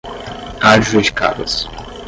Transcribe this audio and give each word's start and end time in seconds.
adjudicadas 0.71 1.69